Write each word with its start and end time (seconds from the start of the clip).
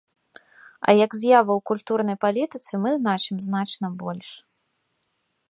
А 0.87 0.95
як 1.05 1.11
з'ява 1.17 1.51
ў 1.55 1.59
культурнай 1.71 2.17
палітыцы 2.25 2.73
мы 2.87 2.95
значым 3.03 3.37
значна 3.51 3.87
больш. 4.03 4.29